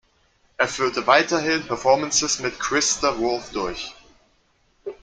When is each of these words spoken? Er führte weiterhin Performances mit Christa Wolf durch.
Er 0.57 0.67
führte 0.67 1.05
weiterhin 1.05 1.61
Performances 1.67 2.39
mit 2.39 2.59
Christa 2.59 3.19
Wolf 3.19 3.51
durch. 3.51 3.93